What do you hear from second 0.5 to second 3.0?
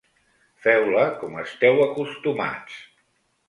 Feu-la com esteu acostumats.